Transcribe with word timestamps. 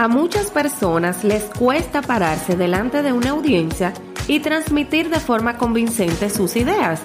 A 0.00 0.08
muchas 0.08 0.50
personas 0.50 1.24
les 1.24 1.44
cuesta 1.44 2.00
pararse 2.00 2.56
delante 2.56 3.02
de 3.02 3.12
una 3.12 3.32
audiencia 3.32 3.92
y 4.28 4.40
transmitir 4.40 5.10
de 5.10 5.20
forma 5.20 5.58
convincente 5.58 6.30
sus 6.30 6.56
ideas. 6.56 7.02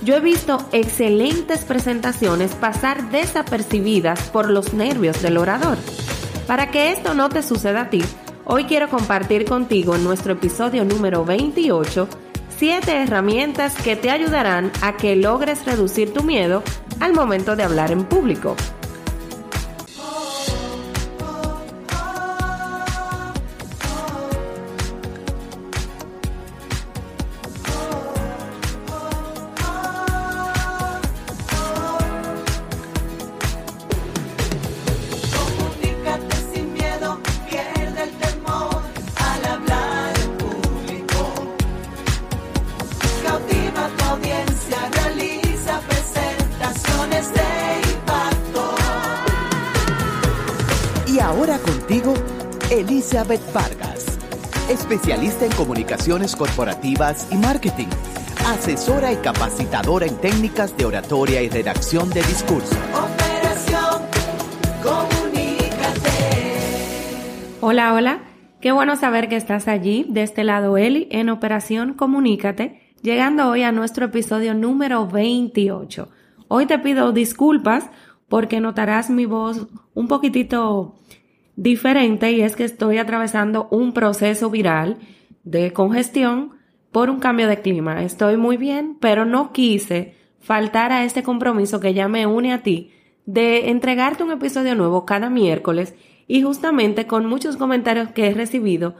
Yo 0.00 0.16
he 0.16 0.20
visto 0.20 0.66
excelentes 0.72 1.66
presentaciones 1.66 2.54
pasar 2.54 3.10
desapercibidas 3.10 4.30
por 4.30 4.48
los 4.48 4.72
nervios 4.72 5.20
del 5.20 5.36
orador. 5.36 5.76
Para 6.46 6.70
que 6.70 6.90
esto 6.90 7.12
no 7.12 7.28
te 7.28 7.42
suceda 7.42 7.82
a 7.82 7.90
ti, 7.90 8.00
hoy 8.46 8.64
quiero 8.64 8.88
compartir 8.88 9.44
contigo 9.44 9.94
en 9.94 10.02
nuestro 10.02 10.32
episodio 10.32 10.86
número 10.86 11.26
28 11.26 12.08
siete 12.48 12.96
herramientas 13.02 13.74
que 13.74 13.94
te 13.94 14.10
ayudarán 14.10 14.72
a 14.80 14.96
que 14.96 15.16
logres 15.16 15.66
reducir 15.66 16.14
tu 16.14 16.22
miedo 16.22 16.62
al 16.98 17.12
momento 17.12 17.56
de 17.56 17.64
hablar 17.64 17.92
en 17.92 18.04
público. 18.04 18.56
Elizabeth 52.82 53.40
Vargas, 53.52 54.18
especialista 54.68 55.44
en 55.46 55.52
comunicaciones 55.52 56.34
corporativas 56.34 57.28
y 57.30 57.36
marketing, 57.36 57.86
asesora 58.44 59.12
y 59.12 59.16
capacitadora 59.18 60.06
en 60.06 60.16
técnicas 60.16 60.76
de 60.76 60.86
oratoria 60.86 61.42
y 61.42 61.48
redacción 61.48 62.10
de 62.10 62.22
discurso. 62.24 62.74
Operación 62.90 64.02
Comunícate. 64.82 66.10
Hola, 67.60 67.94
hola. 67.94 68.18
Qué 68.60 68.72
bueno 68.72 68.96
saber 68.96 69.28
que 69.28 69.36
estás 69.36 69.68
allí, 69.68 70.04
de 70.08 70.24
este 70.24 70.42
lado 70.42 70.76
Eli, 70.76 71.06
en 71.12 71.28
Operación 71.28 71.94
Comunícate, 71.94 72.96
llegando 73.00 73.48
hoy 73.48 73.62
a 73.62 73.70
nuestro 73.70 74.06
episodio 74.06 74.54
número 74.54 75.06
28. 75.06 76.08
Hoy 76.48 76.66
te 76.66 76.80
pido 76.80 77.12
disculpas 77.12 77.84
porque 78.28 78.60
notarás 78.60 79.08
mi 79.08 79.26
voz 79.26 79.68
un 79.94 80.08
poquitito 80.08 80.96
diferente 81.56 82.32
y 82.32 82.42
es 82.42 82.56
que 82.56 82.64
estoy 82.64 82.98
atravesando 82.98 83.68
un 83.70 83.92
proceso 83.92 84.50
viral 84.50 84.98
de 85.44 85.72
congestión 85.72 86.52
por 86.90 87.10
un 87.10 87.20
cambio 87.20 87.48
de 87.48 87.60
clima. 87.60 88.02
Estoy 88.02 88.36
muy 88.36 88.56
bien, 88.56 88.96
pero 89.00 89.24
no 89.24 89.52
quise 89.52 90.14
faltar 90.40 90.92
a 90.92 91.04
este 91.04 91.22
compromiso 91.22 91.80
que 91.80 91.94
ya 91.94 92.08
me 92.08 92.26
une 92.26 92.52
a 92.52 92.62
ti 92.62 92.92
de 93.26 93.70
entregarte 93.70 94.24
un 94.24 94.32
episodio 94.32 94.74
nuevo 94.74 95.06
cada 95.06 95.30
miércoles 95.30 95.94
y 96.26 96.42
justamente 96.42 97.06
con 97.06 97.26
muchos 97.26 97.56
comentarios 97.56 98.10
que 98.10 98.28
he 98.28 98.34
recibido 98.34 98.94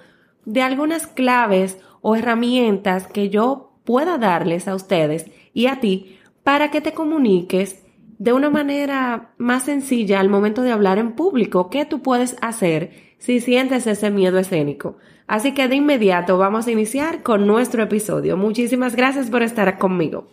de 0.45 0.63
algunas 0.63 1.07
claves 1.07 1.79
o 2.01 2.17
herramientas 2.17 3.07
que 3.07 3.29
yo 3.29 3.73
pueda 3.85 4.19
darles 4.19 4.69
a 4.69 4.75
ustedes 4.75 5.31
y 5.53 5.67
a 5.67 5.81
ti 5.81 6.19
para 6.43 6.71
que 6.71 6.81
te 6.81 6.93
comuniques 6.93 7.82
de 8.23 8.33
una 8.33 8.51
manera 8.51 9.33
más 9.37 9.65
sencilla 9.65 10.21
al 10.21 10.29
momento 10.29 10.63
de 10.63 10.71
hablar 10.71 10.99
en 10.99 11.17
público. 11.17 11.69
¿Qué 11.71 11.85
tú 11.85 12.03
puedes 12.03 12.37
hacer 12.41 12.93
si 13.19 13.41
sientes 13.41 13.89
ese 13.89 14.13
miedo 14.13 14.39
escénico? 14.39 14.97
Así 15.27 15.55
que 15.55 15.67
de 15.67 15.75
inmediato 15.75 16.39
vamos 16.39 16.69
a 16.69 16.71
iniciar 16.71 17.25
con 17.25 17.49
nuestro 17.49 17.83
episodio. 17.83 18.37
Muchísimas 18.37 18.95
gracias 18.95 19.29
por 19.29 19.43
estar 19.43 19.77
conmigo. 19.77 20.29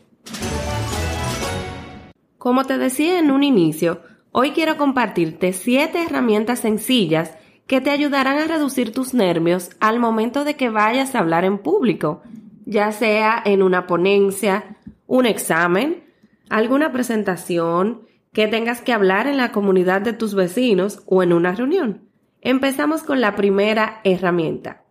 Como 2.38 2.64
te 2.66 2.78
decía 2.78 3.18
en 3.18 3.32
un 3.32 3.42
inicio, 3.44 4.02
hoy 4.34 4.52
quiero 4.52 4.78
compartirte 4.78 5.52
siete 5.52 6.04
herramientas 6.04 6.60
sencillas 6.60 7.36
que 7.66 7.82
te 7.82 7.90
ayudarán 7.90 8.38
a 8.38 8.46
reducir 8.46 8.94
tus 8.94 9.16
nervios 9.16 9.72
al 9.80 10.00
momento 10.00 10.44
de 10.44 10.56
que 10.56 10.70
vayas 10.70 11.16
a 11.16 11.20
hablar 11.20 11.44
en 11.44 11.58
público, 11.58 12.22
ya 12.68 12.92
sea 12.92 13.42
en 13.44 13.64
una 13.64 13.88
ponencia, 13.88 14.78
un 15.08 15.26
examen, 15.26 16.04
alguna 16.50 16.92
presentación 16.92 18.08
que 18.34 18.48
tengas 18.48 18.82
que 18.82 18.94
hablar 18.94 19.28
en 19.28 19.38
la 19.38 19.52
comunidad 19.52 20.02
de 20.02 20.14
tus 20.14 20.36
vecinos 20.36 21.04
o 21.06 21.24
en 21.24 21.34
una 21.34 21.54
reunión. 21.54 22.10
Empezamos 22.42 23.04
con 23.04 23.22
la 23.22 23.36
primera 23.36 24.02
herramienta. 24.04 24.86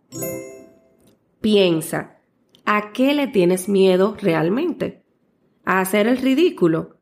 Piensa, 1.41 2.19
¿a 2.65 2.91
qué 2.91 3.13
le 3.13 3.27
tienes 3.27 3.69
miedo 3.69 4.15
realmente? 4.19 5.03
¿A 5.65 5.79
hacer 5.79 6.07
el 6.07 6.17
ridículo? 6.17 6.97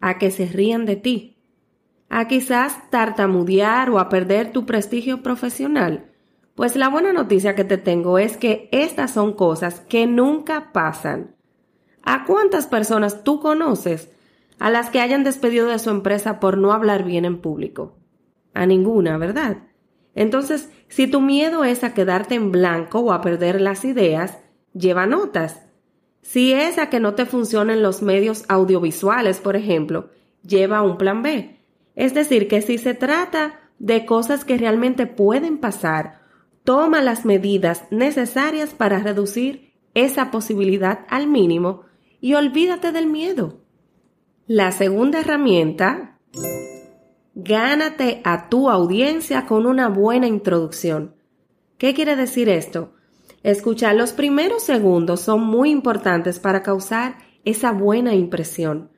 ¿A 0.00 0.18
que 0.18 0.30
se 0.30 0.46
rían 0.46 0.84
de 0.84 0.96
ti? 0.96 1.38
¿A 2.08 2.28
quizás 2.28 2.90
tartamudear 2.90 3.90
o 3.90 3.98
a 3.98 4.08
perder 4.08 4.52
tu 4.52 4.66
prestigio 4.66 5.22
profesional? 5.22 6.12
Pues 6.54 6.74
la 6.76 6.88
buena 6.88 7.12
noticia 7.12 7.54
que 7.54 7.64
te 7.64 7.78
tengo 7.78 8.18
es 8.18 8.36
que 8.36 8.68
estas 8.72 9.12
son 9.12 9.32
cosas 9.32 9.80
que 9.80 10.06
nunca 10.06 10.72
pasan. 10.72 11.36
¿A 12.02 12.24
cuántas 12.24 12.66
personas 12.66 13.24
tú 13.24 13.40
conoces 13.40 14.10
a 14.58 14.70
las 14.70 14.90
que 14.90 15.00
hayan 15.00 15.24
despedido 15.24 15.66
de 15.68 15.78
su 15.78 15.90
empresa 15.90 16.40
por 16.40 16.58
no 16.58 16.72
hablar 16.72 17.04
bien 17.04 17.24
en 17.24 17.38
público? 17.38 17.96
A 18.54 18.66
ninguna, 18.66 19.18
¿verdad? 19.18 19.58
Entonces, 20.14 20.70
si 20.88 21.06
tu 21.06 21.20
miedo 21.20 21.64
es 21.64 21.84
a 21.84 21.94
quedarte 21.94 22.34
en 22.34 22.50
blanco 22.50 23.00
o 23.00 23.12
a 23.12 23.20
perder 23.20 23.60
las 23.60 23.84
ideas, 23.84 24.38
lleva 24.72 25.06
notas. 25.06 25.62
Si 26.22 26.52
es 26.52 26.78
a 26.78 26.90
que 26.90 27.00
no 27.00 27.14
te 27.14 27.24
funcionen 27.24 27.82
los 27.82 28.02
medios 28.02 28.44
audiovisuales, 28.48 29.38
por 29.38 29.56
ejemplo, 29.56 30.10
lleva 30.42 30.82
un 30.82 30.98
plan 30.98 31.22
B. 31.22 31.60
Es 31.94 32.14
decir, 32.14 32.48
que 32.48 32.62
si 32.62 32.78
se 32.78 32.94
trata 32.94 33.60
de 33.78 34.04
cosas 34.06 34.44
que 34.44 34.58
realmente 34.58 35.06
pueden 35.06 35.58
pasar, 35.58 36.20
toma 36.64 37.00
las 37.00 37.24
medidas 37.24 37.84
necesarias 37.90 38.70
para 38.70 38.98
reducir 38.98 39.72
esa 39.94 40.30
posibilidad 40.30 41.06
al 41.08 41.26
mínimo 41.26 41.84
y 42.20 42.34
olvídate 42.34 42.92
del 42.92 43.06
miedo. 43.06 43.60
La 44.46 44.72
segunda 44.72 45.20
herramienta, 45.20 46.18
gánate 47.34 48.20
a 48.24 48.48
tu 48.48 48.68
audiencia 48.70 49.46
con 49.46 49.66
una 49.66 49.88
buena 49.88 50.26
introducción. 50.26 51.14
¿Qué 51.76 51.94
quiere 51.94 52.16
decir 52.16 52.48
esto? 52.48 52.94
Escuchar 53.42 53.94
los 53.94 54.12
primeros 54.12 54.62
segundos 54.62 55.20
son 55.20 55.42
muy 55.42 55.70
importantes 55.70 56.40
para 56.40 56.62
causar 56.62 57.18
esa 57.44 57.72
buena 57.72 58.14
impresión. 58.14 58.90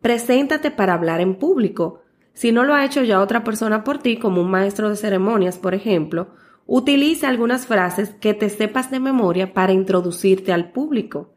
Preséntate 0.00 0.70
para 0.70 0.94
hablar 0.94 1.20
en 1.20 1.36
público. 1.36 2.02
Si 2.32 2.52
no 2.52 2.64
lo 2.64 2.74
ha 2.74 2.84
hecho 2.84 3.02
ya 3.02 3.20
otra 3.20 3.42
persona 3.42 3.82
por 3.82 3.98
ti, 3.98 4.18
como 4.18 4.40
un 4.40 4.50
maestro 4.50 4.88
de 4.88 4.96
ceremonias, 4.96 5.58
por 5.58 5.74
ejemplo, 5.74 6.28
utiliza 6.66 7.28
algunas 7.28 7.66
frases 7.66 8.10
que 8.20 8.32
te 8.32 8.48
sepas 8.48 8.90
de 8.90 9.00
memoria 9.00 9.52
para 9.52 9.72
introducirte 9.72 10.52
al 10.52 10.70
público. 10.70 11.34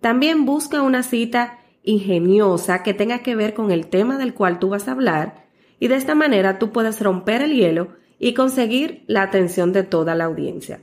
También 0.00 0.46
busca 0.46 0.82
una 0.82 1.02
cita 1.02 1.58
ingeniosa 1.82 2.82
que 2.82 2.94
tenga 2.94 3.20
que 3.20 3.36
ver 3.36 3.54
con 3.54 3.70
el 3.70 3.86
tema 3.88 4.18
del 4.18 4.34
cual 4.34 4.58
tú 4.58 4.70
vas 4.70 4.88
a 4.88 4.92
hablar 4.92 5.46
y 5.78 5.88
de 5.88 5.96
esta 5.96 6.14
manera 6.14 6.58
tú 6.58 6.70
puedes 6.70 7.00
romper 7.00 7.42
el 7.42 7.52
hielo 7.52 7.88
y 8.18 8.34
conseguir 8.34 9.04
la 9.06 9.22
atención 9.22 9.72
de 9.72 9.82
toda 9.82 10.14
la 10.14 10.24
audiencia. 10.24 10.80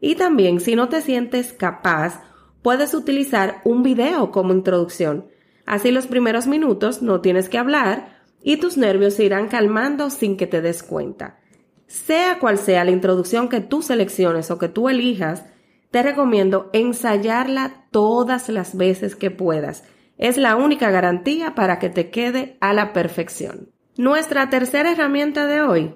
Y 0.00 0.14
también 0.14 0.60
si 0.60 0.76
no 0.76 0.88
te 0.88 1.02
sientes 1.02 1.52
capaz, 1.52 2.22
puedes 2.62 2.94
utilizar 2.94 3.60
un 3.64 3.82
video 3.82 4.30
como 4.30 4.52
introducción. 4.52 5.26
Así 5.66 5.90
los 5.90 6.06
primeros 6.06 6.46
minutos 6.46 7.02
no 7.02 7.20
tienes 7.20 7.48
que 7.48 7.58
hablar 7.58 8.20
y 8.42 8.56
tus 8.56 8.76
nervios 8.76 9.14
se 9.14 9.24
irán 9.24 9.48
calmando 9.48 10.08
sin 10.08 10.36
que 10.36 10.46
te 10.46 10.62
des 10.62 10.82
cuenta. 10.82 11.38
Sea 11.86 12.38
cual 12.38 12.56
sea 12.56 12.84
la 12.84 12.92
introducción 12.92 13.48
que 13.48 13.60
tú 13.60 13.82
selecciones 13.82 14.50
o 14.50 14.58
que 14.58 14.68
tú 14.68 14.88
elijas, 14.88 15.44
te 15.90 16.02
recomiendo 16.02 16.70
ensayarla 16.72 17.86
todas 17.90 18.48
las 18.48 18.76
veces 18.76 19.16
que 19.16 19.30
puedas. 19.30 19.84
Es 20.18 20.36
la 20.36 20.56
única 20.56 20.90
garantía 20.90 21.54
para 21.54 21.78
que 21.78 21.88
te 21.88 22.10
quede 22.10 22.56
a 22.60 22.72
la 22.72 22.92
perfección. 22.92 23.70
Nuestra 23.96 24.50
tercera 24.50 24.92
herramienta 24.92 25.46
de 25.46 25.62
hoy. 25.62 25.94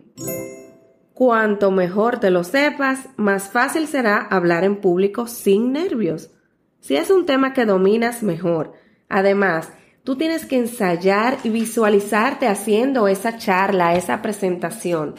Cuanto 1.13 1.71
mejor 1.71 2.19
te 2.19 2.31
lo 2.31 2.43
sepas, 2.43 3.09
más 3.17 3.49
fácil 3.51 3.87
será 3.87 4.19
hablar 4.19 4.65
en 4.65 4.81
público 4.81 5.29
sin 5.29 5.73
nervios. 5.73 6.31
Si 6.81 6.97
es 6.97 7.11
un 7.11 7.25
tema 7.25 7.53
que 7.53 7.65
dominas, 7.65 8.23
mejor. 8.23 8.73
Además, 9.09 9.73
tú 10.03 10.17
tienes 10.17 10.45
que 10.45 10.57
ensayar 10.57 11.39
y 11.45 11.51
visualizarte 11.51 12.49
haciendo 12.49 13.07
esa 13.07 13.39
charla, 13.39 13.95
esa 13.95 14.23
presentación. 14.23 15.15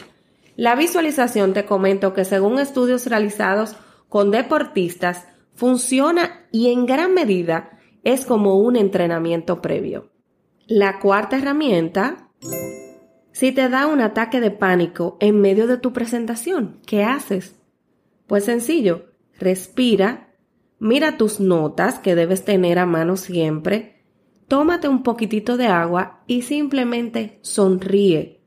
La 0.57 0.75
visualización 0.75 1.53
te 1.53 1.65
comento 1.65 2.13
que 2.13 2.25
según 2.25 2.59
estudios 2.59 3.07
realizados 3.07 3.77
con 4.15 4.31
deportistas 4.31 5.27
funciona 5.55 6.47
y 6.49 6.71
en 6.71 6.85
gran 6.85 7.13
medida 7.13 7.77
es 8.05 8.25
como 8.25 8.55
un 8.59 8.77
entrenamiento 8.77 9.61
previo. 9.61 10.09
La 10.67 11.01
cuarta 11.01 11.37
herramienta, 11.37 12.29
Si 13.33 13.51
te 13.51 13.67
da 13.67 13.87
un 13.87 13.99
ataque 13.99 14.39
de 14.39 14.51
pánico 14.51 15.17
en 15.19 15.41
medio 15.41 15.67
de 15.67 15.75
tu 15.75 15.91
presentación, 15.91 16.79
¿qué 16.85 17.03
haces? 17.03 17.59
Pues 18.25 18.45
sencillo, 18.45 19.07
respira, 19.37 20.33
mira 20.79 21.17
tus 21.17 21.41
notas 21.41 21.99
que 21.99 22.15
debes 22.15 22.45
tener 22.45 22.79
a 22.79 22.85
mano 22.85 23.17
siempre, 23.17 24.05
tómate 24.47 24.87
un 24.87 25.03
poquitito 25.03 25.57
de 25.57 25.67
agua 25.67 26.23
y 26.25 26.43
simplemente 26.43 27.39
sonríe. 27.41 28.39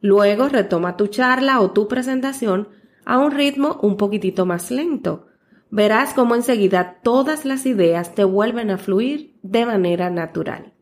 Luego 0.00 0.48
retoma 0.48 0.96
tu 0.96 1.08
charla 1.08 1.60
o 1.60 1.72
tu 1.72 1.88
presentación 1.88 2.79
a 3.04 3.18
un 3.18 3.32
ritmo 3.32 3.78
un 3.82 3.96
poquitito 3.96 4.46
más 4.46 4.70
lento. 4.70 5.26
Verás 5.70 6.14
cómo 6.14 6.34
enseguida 6.34 6.98
todas 7.02 7.44
las 7.44 7.66
ideas 7.66 8.14
te 8.14 8.24
vuelven 8.24 8.70
a 8.70 8.78
fluir 8.78 9.36
de 9.42 9.66
manera 9.66 10.10
natural. 10.10 10.72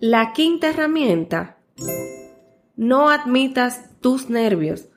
La 0.00 0.32
quinta 0.32 0.70
herramienta 0.70 1.58
no 2.76 3.10
admitas 3.10 3.90
tus 4.00 4.30
nervios. 4.30 4.88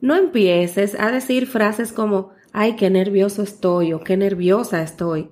No 0.00 0.16
empieces 0.16 0.96
a 0.98 1.10
decir 1.10 1.46
frases 1.46 1.92
como 1.92 2.32
ay, 2.52 2.76
qué 2.76 2.90
nervioso 2.90 3.42
estoy 3.42 3.92
o 3.92 4.00
qué 4.00 4.16
nerviosa 4.16 4.82
estoy. 4.82 5.30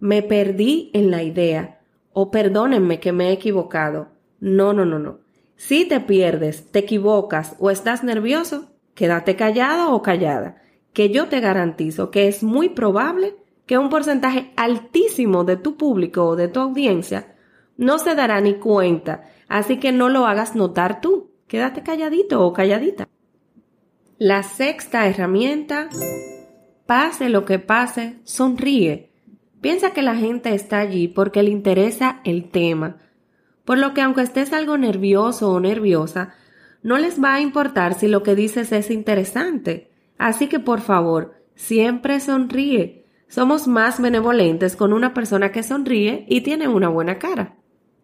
Me 0.00 0.22
perdí 0.22 0.90
en 0.94 1.10
la 1.10 1.22
idea 1.22 1.80
o 2.12 2.30
perdónenme 2.30 3.00
que 3.00 3.12
me 3.12 3.28
he 3.28 3.32
equivocado. 3.32 4.08
No, 4.40 4.72
no, 4.72 4.84
no, 4.84 4.98
no. 4.98 5.20
Si 5.56 5.86
te 5.86 6.00
pierdes, 6.00 6.70
te 6.70 6.80
equivocas 6.80 7.56
o 7.58 7.70
estás 7.70 8.04
nervioso, 8.04 8.72
quédate 8.96 9.36
callado 9.36 9.94
o 9.94 10.02
callada, 10.02 10.60
que 10.92 11.10
yo 11.10 11.28
te 11.28 11.38
garantizo 11.38 12.10
que 12.10 12.26
es 12.26 12.42
muy 12.42 12.70
probable 12.70 13.36
que 13.66 13.78
un 13.78 13.90
porcentaje 13.90 14.52
altísimo 14.56 15.44
de 15.44 15.56
tu 15.56 15.76
público 15.76 16.24
o 16.24 16.34
de 16.34 16.48
tu 16.48 16.58
audiencia 16.58 17.36
no 17.76 17.98
se 17.98 18.16
dará 18.16 18.40
ni 18.40 18.54
cuenta 18.54 19.22
así 19.48 19.78
que 19.78 19.92
no 19.92 20.08
lo 20.08 20.26
hagas 20.26 20.54
notar 20.54 21.00
tú. 21.00 21.30
Quédate 21.46 21.82
calladito 21.82 22.44
o 22.44 22.52
calladita. 22.52 23.08
La 24.18 24.42
sexta 24.42 25.06
herramienta, 25.06 25.88
pase 26.86 27.28
lo 27.28 27.44
que 27.44 27.58
pase, 27.58 28.18
sonríe. 28.24 29.12
Piensa 29.60 29.92
que 29.92 30.02
la 30.02 30.16
gente 30.16 30.54
está 30.54 30.80
allí 30.80 31.08
porque 31.08 31.42
le 31.42 31.50
interesa 31.50 32.20
el 32.24 32.50
tema, 32.50 32.98
por 33.64 33.78
lo 33.78 33.94
que 33.94 34.00
aunque 34.00 34.22
estés 34.22 34.52
algo 34.52 34.78
nervioso 34.78 35.50
o 35.50 35.60
nerviosa, 35.60 36.34
no 36.86 36.98
les 36.98 37.20
va 37.20 37.34
a 37.34 37.40
importar 37.40 37.94
si 37.94 38.06
lo 38.06 38.22
que 38.22 38.36
dices 38.36 38.70
es 38.70 38.92
interesante. 38.92 39.90
Así 40.18 40.46
que 40.46 40.60
por 40.60 40.80
favor, 40.80 41.34
siempre 41.56 42.20
sonríe. 42.20 43.06
Somos 43.26 43.66
más 43.66 44.00
benevolentes 44.00 44.76
con 44.76 44.92
una 44.92 45.12
persona 45.12 45.50
que 45.50 45.64
sonríe 45.64 46.26
y 46.28 46.42
tiene 46.42 46.68
una 46.68 46.88
buena 46.88 47.18
cara. 47.18 47.56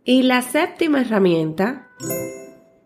Y 0.03 0.25
la 0.25 0.43
séptima 0.43 1.03
herramienta, 1.03 1.91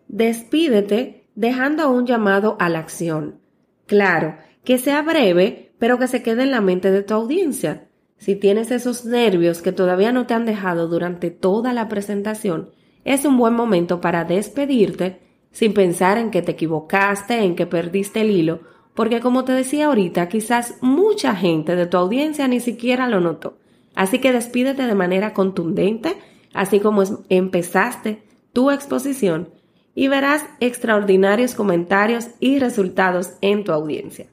despídete 0.07 1.31
dejando 1.33 1.89
un 1.89 2.05
llamado 2.05 2.57
a 2.59 2.69
la 2.69 2.77
acción. 2.77 3.39
Claro, 3.87 4.37
que 4.63 4.77
sea 4.77 5.01
breve, 5.01 5.73
pero 5.79 5.97
que 5.97 6.07
se 6.07 6.21
quede 6.21 6.43
en 6.43 6.51
la 6.51 6.61
mente 6.61 6.91
de 6.91 7.01
tu 7.01 7.15
audiencia. 7.15 7.87
Si 8.17 8.35
tienes 8.35 8.69
esos 8.69 9.03
nervios 9.03 9.63
que 9.63 9.71
todavía 9.71 10.11
no 10.11 10.27
te 10.27 10.35
han 10.35 10.45
dejado 10.45 10.89
durante 10.89 11.31
toda 11.31 11.73
la 11.73 11.87
presentación, 11.87 12.69
es 13.03 13.25
un 13.25 13.35
buen 13.35 13.55
momento 13.55 13.99
para 13.99 14.25
despedirte 14.25 15.25
sin 15.57 15.73
pensar 15.73 16.19
en 16.19 16.29
que 16.29 16.43
te 16.43 16.51
equivocaste, 16.51 17.43
en 17.43 17.55
que 17.55 17.65
perdiste 17.65 18.21
el 18.21 18.29
hilo, 18.29 18.59
porque 18.93 19.21
como 19.21 19.43
te 19.43 19.53
decía 19.53 19.87
ahorita, 19.87 20.29
quizás 20.29 20.75
mucha 20.81 21.35
gente 21.35 21.75
de 21.75 21.87
tu 21.87 21.97
audiencia 21.97 22.47
ni 22.47 22.59
siquiera 22.59 23.07
lo 23.07 23.21
notó. 23.21 23.57
Así 23.95 24.19
que 24.19 24.31
despídete 24.31 24.85
de 24.85 24.93
manera 24.93 25.33
contundente 25.33 26.15
así 26.53 26.79
como 26.79 27.01
empezaste 27.29 28.21
tu 28.53 28.69
exposición 28.69 29.49
y 29.95 30.09
verás 30.09 30.45
extraordinarios 30.59 31.55
comentarios 31.55 32.27
y 32.39 32.59
resultados 32.59 33.31
en 33.41 33.63
tu 33.63 33.71
audiencia. 33.71 34.27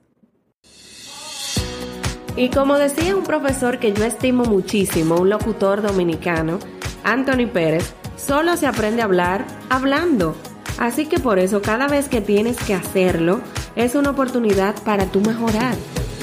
Y 2.37 2.50
como 2.50 2.76
decía 2.76 3.17
un 3.17 3.25
profesor 3.25 3.79
que 3.79 3.94
yo 3.94 4.05
estimo 4.05 4.44
muchísimo, 4.44 5.17
un 5.17 5.31
locutor 5.31 5.81
dominicano, 5.81 6.59
Anthony 7.03 7.47
Pérez, 7.50 7.94
solo 8.17 8.59
se 8.59 8.67
aprende 8.67 9.00
a 9.00 9.06
hablar 9.06 9.47
hablando. 9.71 10.37
Así 10.79 11.06
que 11.06 11.19
por 11.19 11.38
eso 11.38 11.62
cada 11.62 11.87
vez 11.87 12.09
que 12.09 12.21
tienes 12.21 12.56
que 12.56 12.75
hacerlo, 12.75 13.41
es 13.76 13.94
una 13.94 14.11
oportunidad 14.11 14.75
para 14.82 15.06
tú 15.06 15.21
mejorar. 15.21 15.75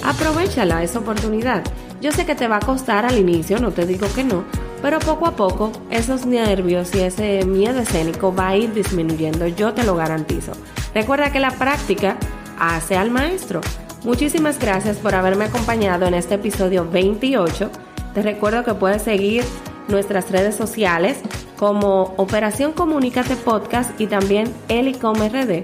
Aprovechala 0.04 0.84
esa 0.84 1.00
oportunidad. 1.00 1.64
Yo 2.02 2.12
sé 2.12 2.26
que 2.26 2.36
te 2.36 2.48
va 2.48 2.58
a 2.58 2.66
costar 2.66 3.06
al 3.06 3.18
inicio, 3.18 3.60
no 3.60 3.72
te 3.72 3.86
digo 3.86 4.08
que 4.16 4.24
no, 4.24 4.44
pero 4.82 4.98
poco 4.98 5.28
a 5.28 5.36
poco, 5.36 5.72
esos 5.92 6.26
nervios 6.26 6.94
y 6.96 7.02
ese 7.02 7.46
miedo 7.46 7.80
escénico 7.80 8.34
va 8.34 8.50
a 8.50 8.58
ir 8.58 8.74
disminuyendo, 8.74 9.46
yo 9.48 9.74
te 9.74 9.84
lo 9.84 9.96
garantizo. 9.96 10.54
Recuerda 10.96 11.32
que 11.32 11.40
la 11.40 11.52
práctica 11.52 12.18
hace 12.60 12.98
al 12.98 13.12
maestro. 13.12 13.62
Muchísimas 14.04 14.58
gracias 14.58 14.98
por 14.98 15.14
haberme 15.14 15.46
acompañado 15.46 16.08
en 16.08 16.16
este 16.16 16.36
episodio 16.36 16.90
28. 16.90 17.70
Te 18.16 18.24
recuerdo 18.24 18.64
que 18.64 18.74
puedes 18.74 19.04
seguir 19.04 19.44
nuestras 19.88 20.32
redes 20.32 20.56
sociales 20.56 21.20
como 21.58 22.14
Operación 22.18 22.74
Comunícate 22.74 23.36
Podcast 23.36 24.00
y 24.00 24.08
también 24.08 24.54
Elicom 24.68 25.16
RD 25.16 25.64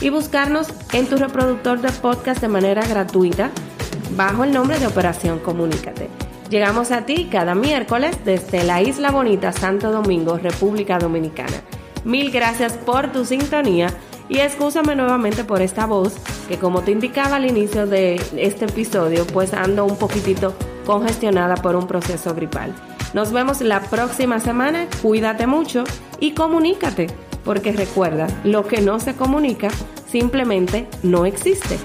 y 0.00 0.10
buscarnos 0.10 0.68
en 0.92 1.06
tu 1.06 1.16
reproductor 1.16 1.80
de 1.80 1.90
podcast 1.92 2.40
de 2.40 2.48
manera 2.48 2.86
gratuita 2.86 3.50
bajo 4.16 4.44
el 4.44 4.52
nombre 4.52 4.78
de 4.78 4.86
Operación 4.86 5.38
Comunícate. 5.38 6.08
Llegamos 6.50 6.92
a 6.92 7.06
ti 7.06 7.28
cada 7.30 7.54
miércoles 7.54 8.16
desde 8.24 8.64
la 8.64 8.82
Isla 8.82 9.10
Bonita, 9.10 9.52
Santo 9.52 9.90
Domingo, 9.90 10.36
República 10.36 10.98
Dominicana. 10.98 11.56
Mil 12.04 12.30
gracias 12.30 12.74
por 12.74 13.12
tu 13.12 13.24
sintonía 13.24 13.88
y 14.28 14.38
escúchame 14.38 14.94
nuevamente 14.94 15.44
por 15.44 15.62
esta 15.62 15.86
voz 15.86 16.14
que 16.48 16.58
como 16.58 16.82
te 16.82 16.92
indicaba 16.92 17.36
al 17.36 17.46
inicio 17.46 17.86
de 17.86 18.16
este 18.36 18.66
episodio, 18.66 19.26
pues 19.26 19.54
ando 19.54 19.84
un 19.84 19.96
poquitito 19.96 20.54
congestionada 20.84 21.56
por 21.56 21.76
un 21.76 21.86
proceso 21.86 22.34
gripal. 22.34 22.74
Nos 23.14 23.30
vemos 23.30 23.60
la 23.60 23.80
próxima 23.80 24.40
semana, 24.40 24.88
cuídate 25.00 25.46
mucho 25.46 25.84
y 26.18 26.32
comunícate, 26.32 27.06
porque 27.44 27.70
recuerda, 27.70 28.26
lo 28.42 28.66
que 28.66 28.80
no 28.80 28.98
se 28.98 29.14
comunica 29.14 29.68
simplemente 30.08 30.88
no 31.04 31.24
existe. 31.24 31.78